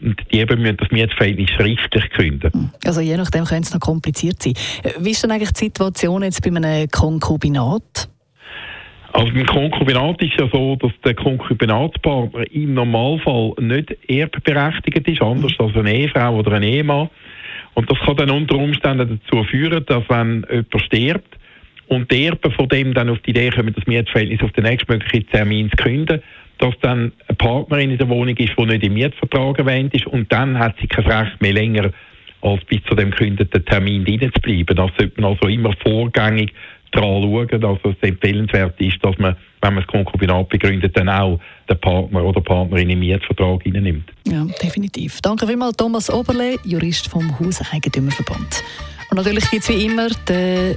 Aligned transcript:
Und 0.00 0.20
die 0.32 0.40
Erben 0.40 0.62
müssen 0.62 0.78
das 0.78 0.90
Mietverhältnis 0.90 1.50
schriftlich 1.50 2.10
künden. 2.10 2.72
Also 2.84 3.00
je 3.00 3.16
nachdem 3.16 3.44
könnte 3.44 3.68
es 3.68 3.74
noch 3.74 3.80
kompliziert 3.80 4.42
sein. 4.42 4.54
Äh, 4.82 4.92
wie 5.00 5.10
ist 5.10 5.22
denn 5.22 5.30
eigentlich 5.30 5.52
die 5.52 5.66
Situation 5.66 6.22
jetzt 6.22 6.42
bei 6.42 6.54
einem 6.54 6.88
Konkubinat? 6.88 8.08
Also 9.12 9.30
beim 9.32 9.46
Konkubinat 9.46 10.22
ist 10.22 10.40
ja 10.40 10.48
so, 10.50 10.76
dass 10.76 10.92
der 11.04 11.14
Konkubinatspartner 11.14 12.50
im 12.50 12.72
Normalfall 12.74 13.52
nicht 13.60 13.94
erbberechtigt 14.08 15.06
ist, 15.06 15.20
anders 15.20 15.52
als 15.58 15.76
eine 15.76 15.94
Ehefrau 15.94 16.36
oder 16.36 16.52
ein 16.52 16.62
Ehemann. 16.62 17.10
Und 17.74 17.90
das 17.90 17.98
kann 18.00 18.16
dann 18.16 18.30
unter 18.30 18.56
Umständen 18.56 19.20
dazu 19.22 19.44
führen, 19.44 19.84
dass 19.86 20.02
wenn 20.08 20.46
jemand 20.50 20.82
stirbt 20.82 21.38
und 21.88 22.10
die 22.10 22.26
Erben 22.26 22.52
von 22.52 22.68
dem 22.68 22.94
dann 22.94 23.10
auf 23.10 23.18
die 23.20 23.30
Idee 23.30 23.50
kommen, 23.50 23.74
das 23.74 23.86
Mietverhältnis 23.86 24.42
auf 24.42 24.52
den 24.52 24.64
nächstmöglichen 24.64 25.28
Termin 25.28 25.70
zu 25.70 25.76
künden, 25.76 26.22
dass 26.58 26.74
dann 26.80 27.12
eine 27.28 27.36
Partnerin 27.36 27.90
in 27.90 27.98
der 27.98 28.08
Wohnung 28.08 28.36
ist, 28.36 28.52
die 28.56 28.66
nicht 28.66 28.84
im 28.84 28.94
Mietvertrag 28.94 29.58
erwähnt 29.58 29.94
ist 29.94 30.06
und 30.06 30.32
dann 30.32 30.58
hat 30.58 30.76
sie 30.80 30.86
kein 30.86 31.06
Recht 31.06 31.40
mehr 31.40 31.52
länger 31.52 31.90
als 32.40 32.64
bis 32.64 32.82
zu 32.88 32.94
dem 32.94 33.10
gekündeten 33.10 33.64
Termin 33.64 34.04
drin 34.04 34.30
zu 34.34 34.40
bleiben. 34.40 34.76
Das 34.76 34.90
sollte 34.98 35.20
man 35.20 35.32
also 35.32 35.48
immer 35.48 35.72
vorgängig 35.82 36.52
daran 36.92 37.22
schauen. 37.22 37.64
Also 37.64 37.90
es 37.90 38.08
empfehlenswert 38.08 38.80
ist, 38.80 38.98
dass 39.02 39.16
man, 39.18 39.36
wenn 39.60 39.74
man 39.74 39.84
das 39.84 39.92
Konkubinat 39.92 40.48
begründet, 40.48 40.96
dann 40.96 41.08
auch 41.08 41.40
den 41.68 41.80
Partner 41.80 42.24
oder 42.24 42.40
Partnerin 42.40 42.90
im 42.90 43.00
Mietvertrag 43.00 43.64
nimmt. 43.66 44.10
Ja, 44.26 44.46
definitiv. 44.62 45.20
Danke 45.20 45.46
vielmals 45.46 45.76
Thomas 45.76 46.10
Oberle, 46.10 46.56
Jurist 46.64 47.08
vom 47.08 47.38
Hauseigentümerverband. 47.38 48.62
Und 49.10 49.16
natürlich 49.16 49.50
gibt 49.50 49.62
es 49.62 49.68
wie 49.68 49.86
immer 49.86 50.08
den... 50.28 50.76